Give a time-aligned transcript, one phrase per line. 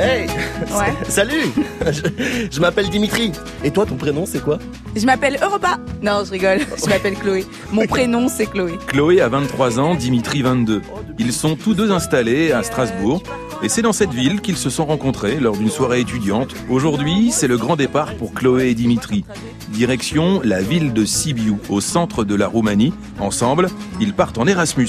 [0.00, 0.26] Hey
[0.72, 0.94] Ouais.
[1.08, 1.42] Salut
[1.90, 2.00] Je,
[2.50, 3.32] je m'appelle Dimitri.
[3.62, 4.58] Et toi, ton prénom, c'est quoi?
[4.96, 5.78] Je m'appelle Europa.
[6.02, 6.60] Non, je rigole.
[6.82, 7.44] Je m'appelle Chloé.
[7.70, 8.78] Mon prénom, c'est Chloé.
[8.86, 10.80] Chloé a 23 ans, Dimitri 22.
[11.18, 13.22] Ils sont tous deux installés à Strasbourg.
[13.62, 16.54] Et c'est dans cette ville qu'ils se sont rencontrés lors d'une soirée étudiante.
[16.70, 19.26] Aujourd'hui, c'est le grand départ pour Chloé et Dimitri.
[19.68, 22.94] Direction la ville de Sibiu, au centre de la Roumanie.
[23.18, 23.68] Ensemble,
[24.00, 24.88] ils partent en Erasmus.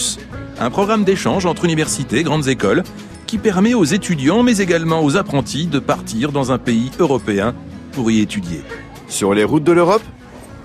[0.59, 2.83] Un programme d'échange entre universités, grandes écoles,
[3.31, 7.55] qui permet aux étudiants, mais également aux apprentis, de partir dans un pays européen
[7.93, 8.61] pour y étudier.
[9.07, 10.01] Sur les routes de l'Europe,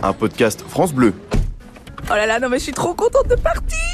[0.03, 1.15] un podcast France Bleu.
[2.11, 3.86] Oh là là, non mais je suis trop contente de partir.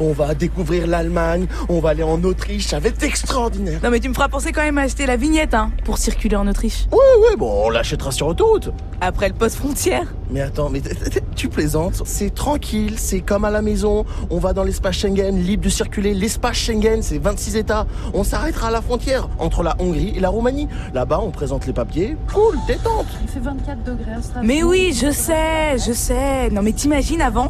[0.00, 3.80] On va découvrir l'Allemagne, on va aller en Autriche, ça va être extraordinaire.
[3.82, 6.36] Non mais tu me feras penser quand même à acheter la vignette, hein, pour circuler
[6.36, 6.86] en Autriche.
[6.90, 6.98] Ouais,
[7.28, 8.70] ouais, bon, on l'achètera sur autoroute.
[9.00, 10.06] Après le poste frontière.
[10.30, 10.80] Mais attends, mais
[11.36, 14.04] tu plaisantes C'est tranquille, c'est comme à la maison.
[14.30, 16.14] On va dans l'espace Schengen, libre de circuler.
[16.14, 17.86] L'espace Schengen, c'est 26 États.
[18.14, 20.68] On s'arrêtera à la frontière entre la Hongrie et la Roumanie.
[20.94, 22.16] Là-bas, on présente les papiers.
[22.32, 23.06] Cool, détente.
[23.22, 24.44] Il fait 24 degrés à Strasbourg.
[24.44, 26.50] Mais oui, je sais, je sais.
[26.50, 27.48] Non mais t'imagines avant,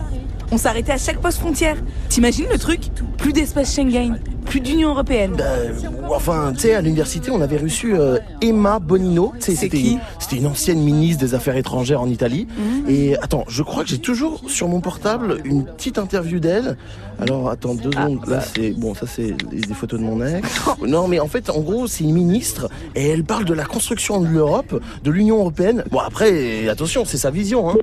[0.53, 1.77] on s'arrêtait à chaque poste frontière.
[2.09, 2.81] T'imagines le truc?
[3.17, 5.37] Plus d'espace Schengen, plus d'Union Européenne.
[5.41, 5.73] Euh,
[6.11, 9.33] enfin, tu sais, à l'université, on avait reçu euh, Emma Bonino.
[9.39, 12.47] C'était qui c'était une ancienne ministre des Affaires étrangères en Italie.
[12.89, 16.77] Et attends, je crois que j'ai toujours sur mon portable une petite interview d'elle.
[17.21, 18.27] Alors, attends deux secondes.
[18.27, 20.49] Là, c'est bon, ça c'est des photos de mon ex.
[20.87, 24.21] Non, mais en fait, en gros, c'est une ministre et elle parle de la construction
[24.21, 25.85] de l'Europe, de l'Union européenne.
[25.91, 27.71] Bon, après, attention, c'est sa vision.
[27.71, 27.77] Hein.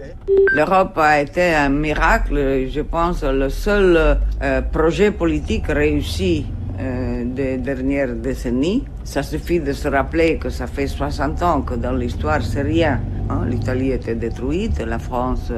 [0.53, 6.45] L'Europe a été un miracle, je pense, le seul euh, projet politique réussi
[6.79, 8.85] euh, des dernières décennies.
[9.03, 12.99] Ça suffit de se rappeler que ça fait 60 ans que dans l'histoire, c'est rien.
[13.29, 13.41] hein.
[13.47, 15.51] L'Italie était détruite, la France,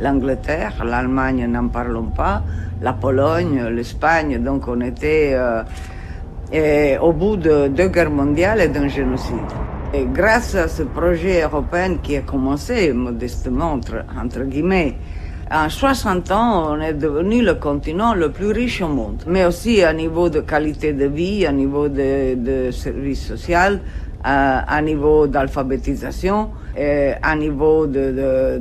[0.00, 2.42] l'Angleterre, l'Allemagne, n'en parlons pas,
[2.82, 5.62] la Pologne, l'Espagne, donc on était euh,
[6.52, 9.36] et au bout de deux guerres mondiales et d'un génocide.
[9.92, 14.96] Et grâce à ce projet européen qui a commencé modestement, entre guillemets,
[15.50, 19.82] en 60 ans, on est devenu le continent le plus riche au monde, mais aussi
[19.82, 23.78] à niveau de qualité de vie, à niveau de, de services sociaux,
[24.24, 26.50] à, niveau d'alphabétisation,
[27.22, 28.60] à niveau de,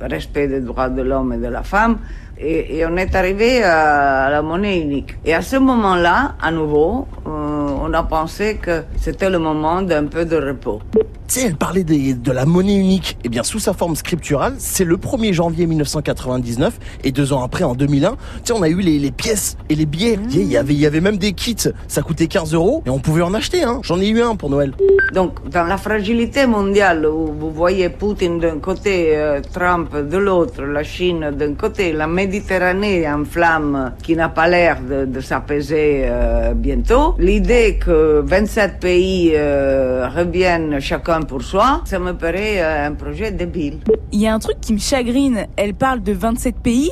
[0.00, 1.98] respect des droits de l'homme et de la femme.
[2.38, 5.16] Et, et on est arrivé à la monnaie unique.
[5.24, 10.06] Et à ce moment-là, à nouveau, euh, on a pensé que c'était le moment d'un
[10.06, 10.80] peu de repos.
[11.28, 13.18] Tu sais, elle parlait des- de la monnaie unique.
[13.24, 17.64] Eh bien, sous sa forme scripturale, c'est le 1er janvier 1999 et deux ans après,
[17.64, 20.18] en 2001, tu sais, on a eu les, les pièces et les billets.
[20.28, 21.56] Tu sais, Il y avait, il y avait même des kits.
[21.88, 23.64] Ça coûtait 15 euros et on pouvait en acheter.
[23.64, 23.80] Hein.
[23.82, 24.72] J'en ai eu un pour Noël.
[25.14, 30.62] Donc, dans la fragilité mondiale où vous voyez Poutine d'un côté, euh, Trump de l'autre,
[30.62, 36.02] la Chine d'un côté, la Méditerranée en flamme qui n'a pas l'air de, de s'apaiser
[36.04, 42.86] euh, bientôt, l'idée que 27 pays euh, reviennent chacun pour soi, ça me paraît euh,
[42.86, 43.78] un projet débile.
[44.12, 45.46] Il y a un truc qui me chagrine.
[45.56, 46.90] Elle parle de 27 pays,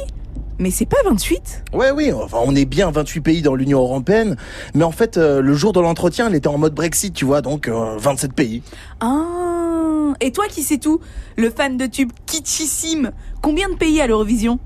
[0.58, 1.64] mais c'est pas 28.
[1.72, 4.36] Ouais, oui, enfin, on est bien 28 pays dans l'Union Européenne,
[4.74, 7.42] mais en fait, euh, le jour de l'entretien, elle était en mode Brexit, tu vois,
[7.42, 8.62] donc euh, 27 pays.
[9.00, 11.00] Ah Et toi qui sais tout,
[11.36, 13.12] le fan de tube kitschissime,
[13.42, 14.58] combien de pays à l'Eurovision?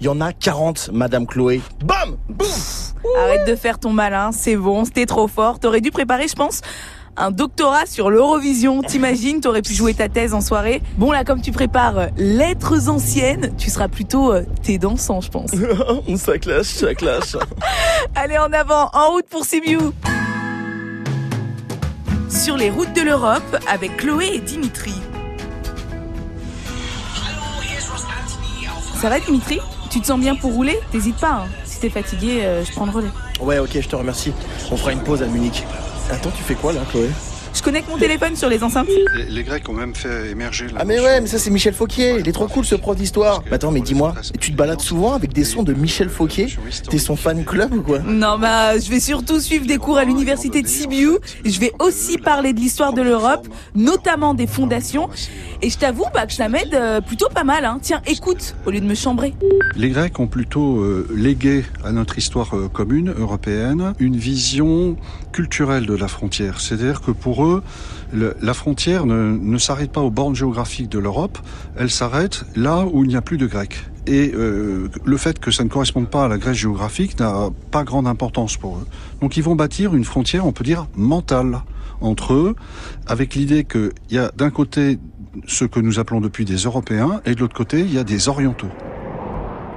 [0.00, 1.60] Il y en a 40, Madame Chloé.
[1.84, 2.46] Bam Boum
[3.16, 5.58] Arrête de faire ton malin, c'est bon, c'était trop fort.
[5.58, 6.60] T'aurais dû préparer, je pense,
[7.16, 8.82] un doctorat sur l'Eurovision.
[8.82, 10.82] T'imagines, t'aurais pu jouer ta thèse en soirée.
[10.96, 15.30] Bon là, comme tu prépares euh, lettres anciennes, tu seras plutôt euh, thé dansant, je
[15.30, 15.50] pense.
[16.16, 17.36] ça clash, ça clash.
[18.14, 19.78] Allez en avant, en route pour Sibiu
[22.30, 24.94] Sur les routes de l'Europe avec Chloé et Dimitri.
[29.00, 29.60] Ça va Dimitri?
[29.90, 30.78] Tu te sens bien pour rouler?
[30.90, 31.46] T'hésites pas, hein?
[31.78, 33.10] Si t'es fatigué, euh, je prends le relais.
[33.40, 34.32] Ouais, ok, je te remercie.
[34.72, 35.64] On fera une pause à Munich.
[36.10, 37.08] Attends, tu fais quoi là, Chloé?
[37.58, 38.86] Je connecte mon téléphone sur les enceintes.
[39.16, 41.74] Les, les Grecs ont même fait émerger la Ah mais ouais, mais ça c'est Michel
[41.74, 43.42] Fauquier, il est trop cool ce prof d'histoire.
[43.50, 46.44] Attends, mais dis-moi, tu te balades souvent avec des sons de Michel Fauquier?
[46.44, 46.90] notion historique.
[46.92, 47.98] T'es son fan club ou quoi?
[47.98, 51.18] Non, bah, je vais surtout suivre des cours à l'université de Sibiu.
[51.44, 55.08] Je vais aussi parler de l'histoire de l'Europe, notamment des fondations.
[55.60, 57.80] Et je t'avoue, bah, que ça m'aide euh, plutôt pas mal, hein.
[57.82, 59.34] Tiens, écoute, au lieu de me chambrer.
[59.74, 64.96] Les Grecs ont plutôt euh, légué à notre histoire euh, commune européenne une vision
[65.32, 66.60] culturelle de la frontière.
[66.60, 67.47] C'est-à-dire que pour eux,
[68.12, 71.38] la frontière ne, ne s'arrête pas aux bornes géographiques de l'Europe,
[71.76, 73.76] elle s'arrête là où il n'y a plus de Grecs.
[74.06, 77.84] Et euh, le fait que ça ne corresponde pas à la Grèce géographique n'a pas
[77.84, 78.86] grande importance pour eux.
[79.20, 81.60] Donc ils vont bâtir une frontière, on peut dire, mentale
[82.00, 82.56] entre eux,
[83.06, 84.98] avec l'idée qu'il y a d'un côté
[85.46, 88.28] ce que nous appelons depuis des Européens, et de l'autre côté, il y a des
[88.28, 88.70] Orientaux.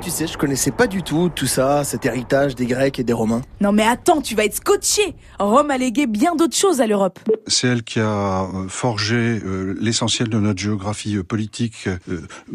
[0.02, 3.14] Tu sais, je connaissais pas du tout tout ça, cet héritage des Grecs et des
[3.14, 3.42] Romains.
[3.62, 7.20] Non mais attends, tu vas être scotché Rome a légué bien d'autres choses à l'Europe.
[7.46, 11.88] C'est elle qui a euh, forgé euh, l'essentiel de notre géographie euh, politique,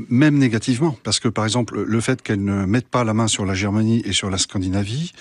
[0.09, 0.97] même négativement.
[1.05, 4.03] Parce que, par exemple, le fait qu'elle ne mette pas la main sur la Germanie
[4.05, 5.13] et sur la Scandinavie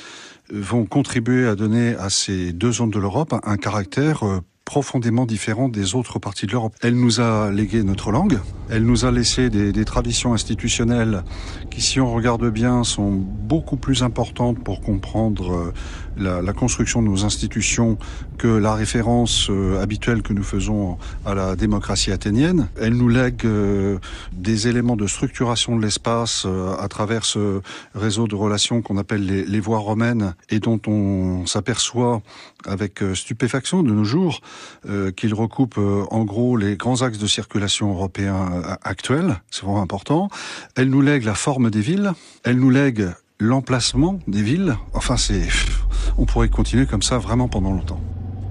[0.51, 4.23] vont contribuer à donner à ces deux zones de l'Europe un caractère
[4.65, 6.75] profondément différente des autres parties de l'Europe.
[6.81, 8.39] Elle nous a légué notre langue,
[8.69, 11.23] elle nous a laissé des, des, traditions institutionnelles
[11.69, 15.73] qui, si on regarde bien, sont beaucoup plus importantes pour comprendre euh,
[16.17, 17.97] la, la construction de nos institutions
[18.37, 22.67] que la référence euh, habituelle que nous faisons à la démocratie athénienne.
[22.79, 23.97] Elle nous lègue euh,
[24.33, 26.47] des éléments de structuration de l'espace
[26.79, 27.61] à travers ce
[27.93, 32.21] réseau de relations qu'on appelle les, les voies romaines et dont on s'aperçoit
[32.65, 34.41] avec stupéfaction de nos jours
[34.87, 39.63] euh, qu'il recoupe euh, en gros les grands axes de circulation européens euh, actuels, c'est
[39.63, 40.29] vraiment important.
[40.75, 42.13] Elle nous lègue la forme des villes,
[42.43, 43.09] elle nous lègue
[43.39, 44.75] l'emplacement des villes.
[44.93, 45.43] Enfin, c'est,
[46.17, 47.99] on pourrait continuer comme ça vraiment pendant longtemps.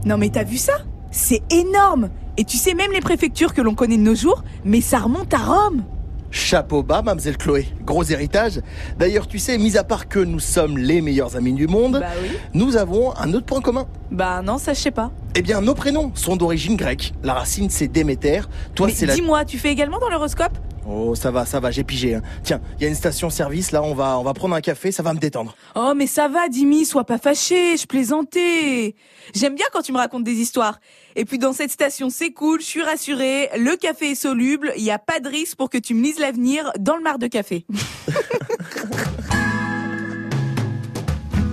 [0.05, 0.75] Non mais t'as vu ça?
[1.11, 4.81] C'est énorme Et tu sais même les préfectures que l'on connaît de nos jours, mais
[4.81, 5.85] ça remonte à Rome
[6.31, 7.69] Chapeau bas, mademoiselle Chloé.
[7.85, 8.61] Gros héritage.
[8.99, 12.09] D'ailleurs, tu sais, mis à part que nous sommes les meilleurs amis du monde, bah
[12.21, 12.37] oui.
[12.55, 13.87] nous avons un autre point commun.
[14.11, 15.13] Bah non, ça je sais pas.
[15.37, 17.15] Eh bien, nos prénoms sont d'origine grecque.
[17.23, 18.41] La racine, c'est Déméter.
[18.75, 19.15] Toi, c'est la...
[19.15, 20.59] dis-moi, tu fais également dans l'horoscope?
[20.87, 22.15] Oh, ça va, ça va, j'ai pigé.
[22.15, 22.23] Hein.
[22.43, 25.03] Tiens, il y a une station-service, là, on va, on va prendre un café, ça
[25.03, 25.57] va me détendre.
[25.75, 28.95] Oh, mais ça va, Dimi, sois pas fâché, je plaisantais.
[29.35, 30.79] J'aime bien quand tu me racontes des histoires.
[31.17, 34.83] Et puis dans cette station, c'est cool, je suis rassurée, le café est soluble, il
[34.83, 37.29] n'y a pas de risque pour que tu me lises l'avenir dans le mar de
[37.29, 37.65] café.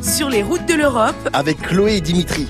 [0.02, 1.16] Sur les routes de l'Europe.
[1.32, 2.48] Avec Chloé et Dimitri.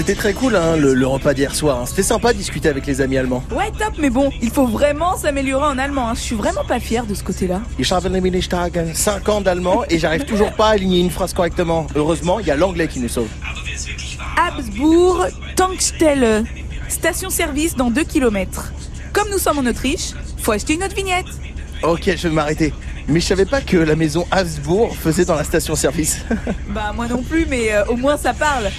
[0.00, 1.78] C'était très cool hein, le, le, repas d'hier soir.
[1.78, 1.84] Hein.
[1.84, 3.44] C'était sympa de discuter avec les amis allemands.
[3.54, 6.08] Ouais, top, mais bon, il faut vraiment s'améliorer en allemand.
[6.08, 6.14] Hein.
[6.14, 7.60] Je suis vraiment pas fier de ce côté-là.
[7.78, 8.48] Ich habe nämlich
[8.94, 11.86] 5 ans d'allemand et j'arrive toujours pas à aligner une phrase correctement.
[11.94, 13.28] Heureusement, il y a l'anglais qui nous sauve.
[14.38, 16.44] Habsbourg, Tankstelle.
[16.88, 18.72] Station-service dans 2 km.
[19.12, 21.26] Comme nous sommes en Autriche, faut acheter une autre vignette.
[21.82, 22.72] Ok, je vais m'arrêter.
[23.06, 26.24] Mais je savais pas que la maison Habsbourg faisait dans la station-service.
[26.70, 28.70] bah moi non plus, mais euh, au moins ça parle.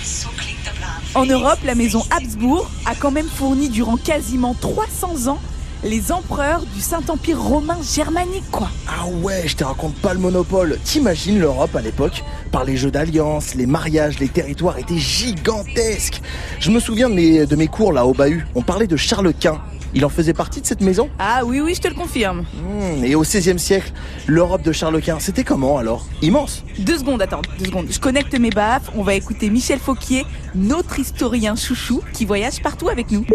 [1.13, 5.39] En Europe, la maison Habsbourg a quand même fourni durant quasiment 300 ans
[5.83, 8.69] les empereurs du Saint-Empire romain germanique, quoi.
[8.87, 10.77] Ah ouais, je te raconte pas le monopole.
[10.85, 16.21] T'imagines l'Europe à l'époque Par les jeux d'alliance, les mariages, les territoires étaient gigantesques.
[16.59, 18.45] Je me souviens de mes, de mes cours là au Bahut.
[18.55, 19.59] On parlait de Charles Quint.
[19.93, 22.45] Il en faisait partie de cette maison Ah oui, oui, je te le confirme.
[22.53, 23.91] Mmh, et au XVIe siècle,
[24.27, 26.05] l'Europe de Charles Quint, c'était comment alors?
[26.21, 27.87] Immense Deux secondes, attends, deux secondes.
[27.89, 32.89] Je connecte mes baffes, on va écouter Michel Fauquier, notre historien chouchou, qui voyage partout
[32.89, 33.25] avec nous.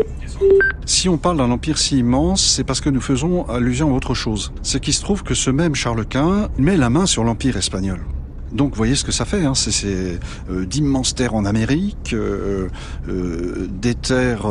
[0.87, 4.15] Si on parle d'un empire si immense, c'est parce que nous faisons allusion à autre
[4.15, 4.53] chose.
[4.63, 8.01] C'est qu'il se trouve que ce même Charles Quint met la main sur l'empire espagnol.
[8.57, 9.55] Donc vous voyez ce que ça fait, hein.
[9.55, 10.19] c'est
[10.51, 12.69] euh, d'immenses terres en Amérique, euh,
[13.07, 14.47] euh, des terres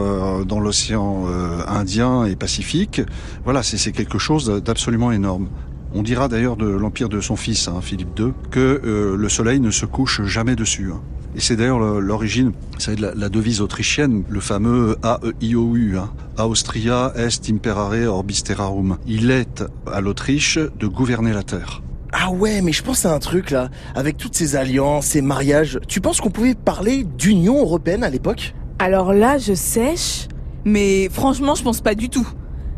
[0.46, 1.26] dans l'océan
[1.68, 3.02] Indien et Pacifique.
[3.44, 5.48] Voilà, c'est quelque chose d'absolument énorme.
[5.94, 9.72] On dira d'ailleurs de l'empire de son fils, hein, Philippe II, que le soleil ne
[9.72, 10.92] se couche jamais dessus.
[10.94, 11.02] Hein.
[11.36, 17.50] Et c'est d'ailleurs l'origine, c'est la, la, devise autrichienne, le fameux AEIOU, hein, Austria est
[17.50, 18.98] imperare orbis terrarum.
[19.08, 21.82] Il est à l'Autriche de gouverner la terre.
[22.18, 25.82] Ah ouais, mais je pense à un truc là, avec toutes ces alliances, ces mariages.
[25.86, 28.56] Tu penses qu'on pouvait parler d'Union européenne à l'époque?
[28.80, 30.30] Alors là, je sèche,
[30.64, 32.26] mais franchement, je pense pas du tout.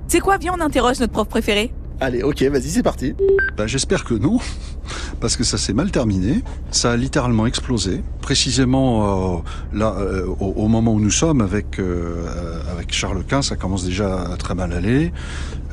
[0.08, 1.72] Tu sais quoi, viens, on interroge notre prof préféré.
[2.00, 3.16] Allez, ok, vas-y, c'est parti.
[3.58, 4.38] Bah, J'espère que non,
[5.20, 6.44] parce que ça s'est mal terminé.
[6.70, 8.04] Ça a littéralement explosé.
[8.22, 9.40] Précisément euh,
[9.74, 14.22] là, euh, au, moment où nous sommes avec euh, avec Charles Quint, ça commence déjà
[14.22, 15.12] à très mal aller.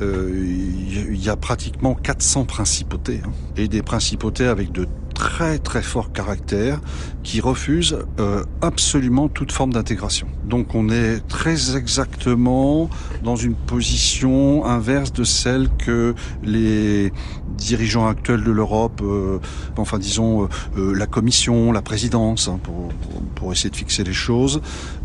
[0.01, 6.11] Il y a pratiquement 400 principautés hein, et des principautés avec de très très fort
[6.11, 6.79] caractère
[7.23, 10.27] qui refuse euh, absolument toute forme d'intégration.
[10.43, 12.89] Donc on est très exactement
[13.23, 17.11] dans une position inverse de celle que les
[17.57, 19.39] dirigeants actuels de l'Europe, euh,
[19.77, 24.61] enfin disons euh, la Commission, la présidence, hein, pour, essayer de fixer les choses.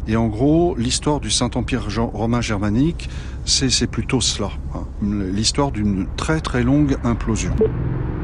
[0.09, 3.09] Et en gros, l'histoire du Saint-Empire romain germanique,
[3.45, 7.55] c'est plutôt cela, hein, l'histoire d'une très très longue implosion.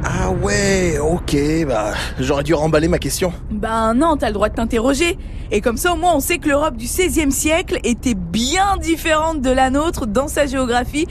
[0.09, 1.37] Ah ouais, ok,
[1.67, 3.33] bah j'aurais dû remballer ma question.
[3.51, 5.19] Ben non, t'as le droit de t'interroger.
[5.51, 9.41] Et comme ça au moins on sait que l'Europe du XVIe siècle était bien différente
[9.41, 11.09] de la nôtre dans sa géographie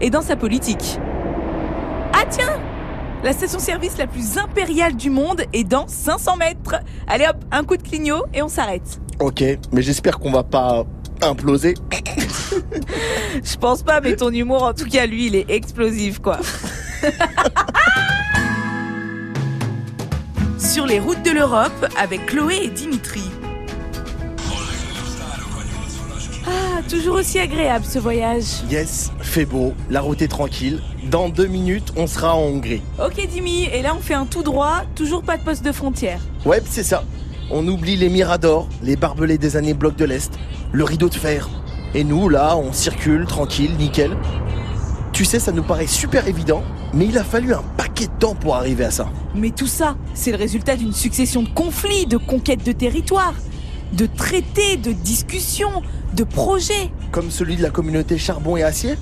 [0.00, 0.98] et dans sa politique.
[2.14, 2.58] Ah tiens
[3.22, 6.76] La station-service la plus impériale du monde est dans 500 mètres.
[7.06, 8.98] Allez hop, un coup de clignot et on s'arrête.
[9.20, 10.86] Ok, mais j'espère qu'on va pas
[11.20, 11.74] imploser.
[13.44, 16.38] Je pense pas, mais ton humour en tout cas lui il est explosif quoi.
[20.68, 23.22] Sur les routes de l'Europe avec Chloé et Dimitri.
[26.46, 28.44] Ah, toujours aussi agréable ce voyage.
[28.70, 30.82] Yes, fait beau, la route est tranquille.
[31.04, 32.82] Dans deux minutes, on sera en Hongrie.
[33.02, 36.20] Ok Dimi, et là on fait un tout droit, toujours pas de poste de frontière.
[36.44, 37.02] Ouais, c'est ça.
[37.50, 40.34] On oublie les miradors, les barbelés des années bloc de l'Est,
[40.72, 41.48] le rideau de fer.
[41.94, 44.14] Et nous, là, on circule, tranquille, nickel.
[45.18, 46.62] Tu sais, ça nous paraît super évident,
[46.94, 49.08] mais il a fallu un paquet de temps pour arriver à ça.
[49.34, 53.34] Mais tout ça, c'est le résultat d'une succession de conflits, de conquêtes de territoires,
[53.94, 55.82] de traités, de discussions,
[56.14, 56.92] de projets.
[57.10, 58.94] Comme celui de la communauté charbon et acier?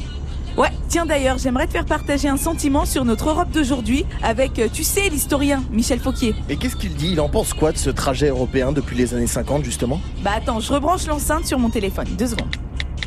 [0.56, 4.68] Ouais, tiens d'ailleurs, j'aimerais te faire partager un sentiment sur notre Europe d'aujourd'hui avec, euh,
[4.72, 6.34] tu sais, l'historien Michel Fauquier.
[6.48, 7.10] Et qu'est-ce qu'il dit?
[7.12, 10.00] Il en pense quoi de ce trajet européen depuis les années 50 justement?
[10.24, 12.56] Bah attends, je rebranche l'enceinte sur mon téléphone, deux secondes.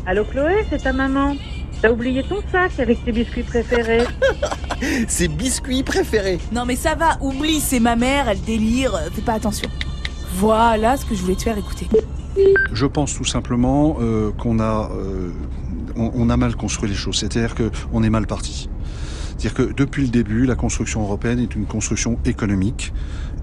[0.06, 1.36] Allô Chloé, c'est ta maman.
[1.82, 4.06] T'as oublié ton sac avec tes biscuits préférés.
[5.08, 9.22] Ses biscuits préférés Non mais ça va, oublie, c'est ma mère, elle délire, euh, fais
[9.22, 9.70] pas attention.
[10.36, 11.88] Voilà ce que je voulais te faire écouter.
[12.74, 15.32] Je pense tout simplement euh, qu'on a, euh,
[15.96, 17.18] on, on a mal construit les choses.
[17.18, 18.70] C'est-à-dire qu'on est mal parti.
[19.40, 22.92] C'est-à-dire que depuis le début, la construction européenne est une construction économique.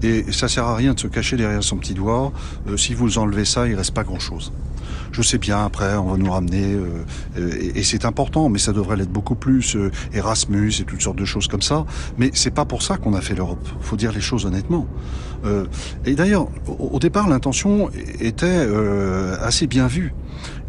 [0.03, 2.31] Et ça sert à rien de se cacher derrière son petit doigt.
[2.67, 4.53] Euh, si vous enlevez ça, il reste pas grand-chose.
[5.11, 7.03] Je sais bien, après, on va nous ramener, euh,
[7.37, 11.17] euh, et, c'est important, mais ça devrait l'être beaucoup plus, euh, Erasmus et toutes sortes
[11.17, 11.85] de choses comme ça.
[12.17, 13.67] Mais c'est pas pour ça qu'on a fait l'Europe.
[13.81, 14.87] Faut dire les choses honnêtement.
[15.45, 15.65] Euh,
[16.05, 17.89] et d'ailleurs, au, au départ, l'intention
[18.19, 20.13] était euh, assez bien vue.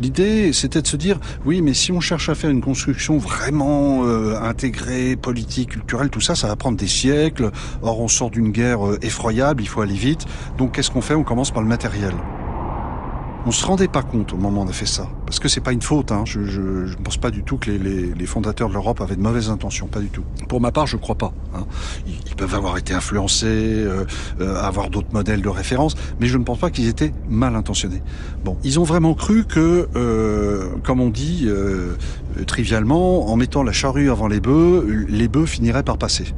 [0.01, 4.05] L'idée, c'était de se dire, oui, mais si on cherche à faire une construction vraiment
[4.05, 7.51] euh, intégrée, politique, culturelle, tout ça, ça va prendre des siècles.
[7.83, 10.25] Or, on sort d'une guerre effroyable, il faut aller vite.
[10.57, 11.15] Donc, qu'est-ce qu'on fait?
[11.15, 12.15] On commence par le matériel.
[13.47, 15.61] On se rendait pas compte au moment où on a fait ça, parce que c'est
[15.61, 16.13] pas une faute.
[16.13, 16.25] Hein.
[16.27, 19.23] Je, je, je ne pense pas du tout que les, fondateurs de l'Europe avaient de
[19.23, 20.25] mauvaises intentions, pas du tout.
[20.49, 21.33] Pour ma part, je crois pas.
[21.55, 21.65] Hein.
[22.07, 24.05] Ils, peuvent avoir été influencés, euh,
[24.41, 28.03] euh, avoir d'autres modèles de référence, mais je ne pense pas qu'ils étaient mal intentionnés.
[28.45, 31.49] Bon, ils ont vraiment cru que, euh, comme on dit
[32.47, 36.35] trivialement, en mettant la charrue avant les bœufs, les bœufs finiraient par passer.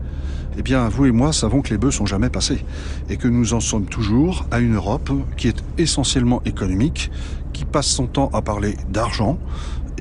[0.58, 2.64] Eh bien, vous et moi savons que les bœufs sont jamais passés
[3.08, 7.10] et que nous en sommes toujours à une Europe qui est essentiellement économique,
[7.52, 9.38] qui passe son temps à parler d'argent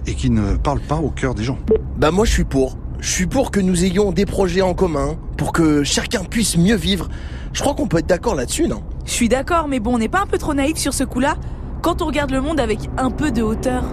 [0.07, 1.59] et qui ne parle pas au cœur des gens.
[1.97, 2.77] Bah moi je suis pour.
[2.99, 6.75] Je suis pour que nous ayons des projets en commun, pour que chacun puisse mieux
[6.75, 7.07] vivre.
[7.53, 8.83] Je crois qu'on peut être d'accord là-dessus, non?
[9.05, 11.37] Je suis d'accord, mais bon, on n'est pas un peu trop naïf sur ce coup-là
[11.81, 13.83] quand on regarde le monde avec un peu de hauteur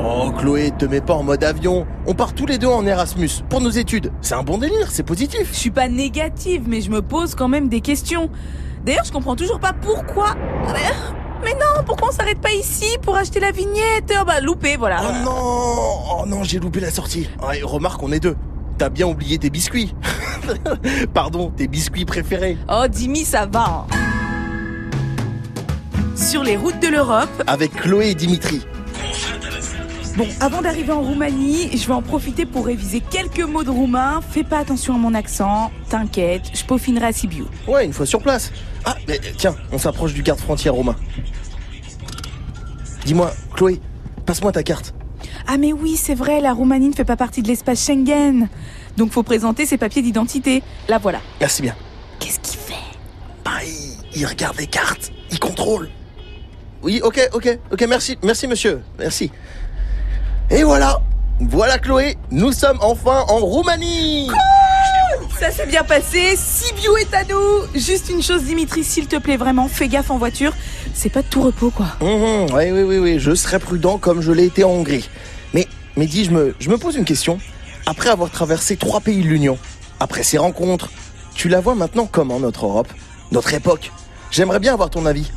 [0.00, 1.86] Oh Chloé, te mets pas en mode avion.
[2.06, 4.12] On part tous les deux en Erasmus pour nos études.
[4.20, 5.48] C'est un bon délire, c'est positif.
[5.52, 8.30] Je suis pas négative, mais je me pose quand même des questions.
[8.84, 10.34] D'ailleurs, je comprends toujours pas pourquoi.
[11.42, 14.12] Mais non, pourquoi on s'arrête pas ici pour acheter la vignette?
[14.20, 15.00] Oh bah loupé, voilà.
[15.02, 17.28] Oh non Oh non, j'ai loupé la sortie.
[17.46, 18.36] Ouais, remarque, on est deux.
[18.76, 19.94] T'as bien oublié tes biscuits.
[21.14, 22.56] Pardon, tes biscuits préférés.
[22.68, 23.86] Oh, Dimi, ça va.
[23.90, 23.96] hein.
[26.16, 28.64] Sur les routes de l'Europe, Avec Chloé et Dimitri.
[30.18, 34.20] Bon, avant d'arriver en Roumanie, je vais en profiter pour réviser quelques mots de roumain.
[34.28, 37.44] Fais pas attention à mon accent, t'inquiète, je peaufinerai à Sibiu.
[37.68, 38.50] Ouais, une fois sur place.
[38.84, 40.96] Ah, mais tiens, on s'approche du garde-frontière romain.
[43.04, 43.80] Dis-moi, Chloé,
[44.26, 44.92] passe-moi ta carte.
[45.46, 48.48] Ah mais oui, c'est vrai, la Roumanie ne fait pas partie de l'espace Schengen.
[48.96, 50.64] Donc faut présenter ses papiers d'identité.
[50.88, 51.20] La voilà.
[51.38, 51.76] Merci bien.
[52.18, 52.74] Qu'est-ce qu'il fait?
[53.44, 55.88] Bah, il, il regarde les cartes, il contrôle.
[56.82, 59.30] Oui, ok, ok, ok, merci, merci monsieur, merci.
[60.50, 61.02] Et voilà,
[61.40, 64.30] voilà Chloé, nous sommes enfin en Roumanie.
[65.38, 69.36] Ça s'est bien passé, Sibiu est à nous Juste une chose Dimitri, s'il te plaît
[69.36, 70.54] vraiment, fais gaffe en voiture.
[70.94, 71.88] C'est pas de tout repos quoi.
[72.00, 75.10] Mhm, oui, oui, oui, oui, je serai prudent comme je l'ai été en Hongrie.
[75.52, 77.38] Mais, mais dis, je me, je me pose une question.
[77.84, 79.58] Après avoir traversé trois pays de l'Union,
[80.00, 80.90] après ces rencontres,
[81.34, 82.88] tu la vois maintenant comment notre Europe,
[83.32, 83.92] notre époque
[84.30, 85.30] J'aimerais bien avoir ton avis.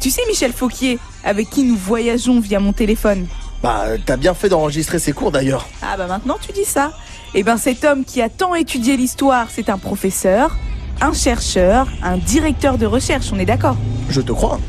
[0.00, 3.28] Tu sais Michel Fauquier, avec qui nous voyageons via mon téléphone
[3.62, 5.66] Bah, t'as bien fait d'enregistrer ces cours d'ailleurs.
[5.82, 6.92] Ah bah maintenant tu dis ça.
[7.34, 10.56] Eh ben cet homme qui a tant étudié l'histoire, c'est un professeur,
[11.00, 13.76] un chercheur, un directeur de recherche, on est d'accord?
[14.08, 14.60] Je te crois.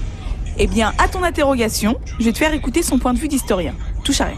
[0.57, 3.73] Eh bien, à ton interrogation, je vais te faire écouter son point de vue d'historien.
[4.03, 4.37] Touche à rien.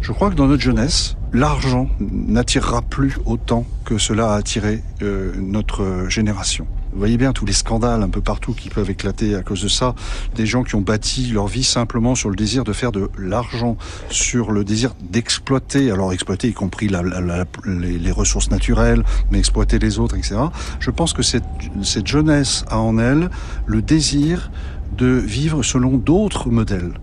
[0.00, 5.32] Je crois que dans notre jeunesse, l'argent n'attirera plus autant que cela a attiré euh,
[5.36, 6.66] notre génération.
[6.92, 9.68] Vous voyez bien tous les scandales un peu partout qui peuvent éclater à cause de
[9.68, 9.94] ça.
[10.34, 13.76] Des gens qui ont bâti leur vie simplement sur le désir de faire de l'argent,
[14.10, 19.38] sur le désir d'exploiter, alors exploiter y compris la, la- la- les, ressources naturelles, mais
[19.38, 20.36] exploiter les autres, etc.
[20.80, 21.44] Je pense que cette,
[21.82, 23.28] cette jeunesse a en elle
[23.66, 24.50] le désir
[24.96, 26.94] de vivre selon d'autres modèles,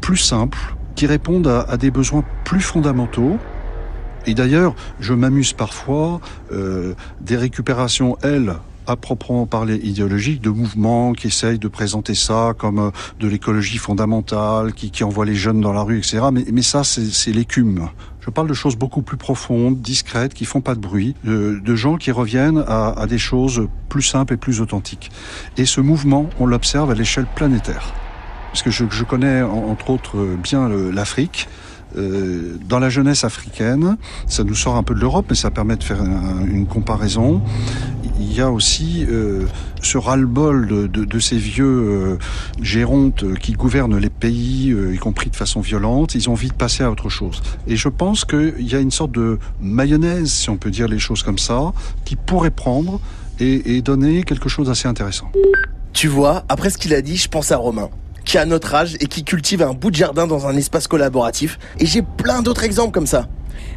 [0.00, 3.38] plus simples, qui répondent à, à des besoins plus fondamentaux
[4.26, 6.20] Et d'ailleurs, je m'amuse parfois
[6.52, 8.54] euh, des récupérations, elles,
[8.88, 12.90] à proprement parler idéologiques, de mouvements qui essayent de présenter ça comme euh,
[13.20, 16.20] de l'écologie fondamentale, qui, envoie les jeunes dans la rue, etc.
[16.32, 17.88] Mais, ça, c'est l'écume.
[18.20, 21.96] Je parle de choses beaucoup plus profondes, discrètes, qui font pas de bruit, de, gens
[21.96, 25.10] qui reviennent à, des choses plus simples et plus authentiques.
[25.56, 27.94] Et ce mouvement, on l'observe à l'échelle planétaire.
[28.52, 31.48] Parce que je, connais entre autres bien l'Afrique.
[31.96, 35.76] Euh, dans la jeunesse africaine, ça nous sort un peu de l'Europe, mais ça permet
[35.76, 37.40] de faire un, une comparaison.
[38.38, 39.46] Il y a aussi euh,
[39.82, 42.18] ce ras-le-bol de, de, de, ces vieux euh,
[42.62, 46.14] gérontes qui gouvernent les pays, euh, y compris de façon violente.
[46.14, 47.42] Ils ont envie de passer à autre chose.
[47.66, 51.00] Et je pense qu'il y a une sorte de mayonnaise, si on peut dire les
[51.00, 51.72] choses comme ça,
[52.04, 53.00] qui pourrait prendre
[53.40, 55.32] et, et donner quelque chose d'assez intéressant.
[55.92, 57.90] Tu vois, après ce qu'il a dit, je pense à Romain
[58.24, 61.58] qui a notre âge et qui cultive un bout de jardin dans un espace collaboratif.
[61.80, 63.26] Et j'ai plein d'autres exemples comme ça.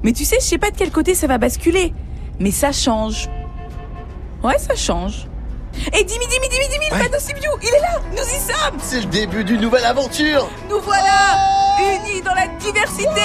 [0.04, 1.96] Mais tu sais, je sais pas de quel côté ça va basculer.
[2.40, 3.28] Mais ça change.
[4.44, 5.28] Ouais, ça change.
[5.94, 8.80] Et Dimi, Dimi, Dimi, Dimi, le panneau Sibiu, il est là, nous y sommes.
[8.82, 10.50] C'est le début d'une nouvelle aventure.
[10.70, 11.38] Nous voilà,
[11.80, 13.22] unis dans la diversité.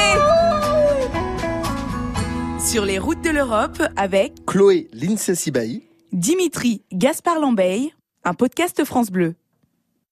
[2.61, 5.83] Sur les routes de l'Europe avec Chloé Lincesibaï,
[6.13, 7.95] Dimitri Gaspard Lambeille,
[8.25, 9.35] un podcast France Bleu.